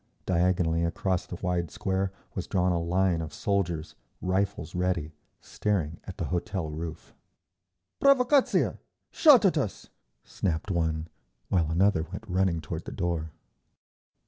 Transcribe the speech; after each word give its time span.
Diagonally 0.25 0.83
across 0.83 1.27
the 1.27 1.35
wide 1.43 1.69
square 1.69 2.11
was 2.33 2.47
drawn 2.47 2.71
a 2.71 2.81
line 2.81 3.21
of 3.21 3.31
soldiers, 3.31 3.93
rifles 4.19 4.73
ready, 4.73 5.13
staring 5.41 5.99
at 6.05 6.17
the 6.17 6.25
hotel 6.25 6.71
roof. 6.71 7.13
"Provacatzia! 8.01 8.79
Shot 9.11 9.45
at 9.45 9.59
us!" 9.59 9.89
snapped 10.23 10.71
one, 10.71 11.07
while 11.49 11.69
another 11.69 12.01
went 12.01 12.27
running 12.27 12.61
toward 12.61 12.85
the 12.85 12.91
door. 12.91 13.29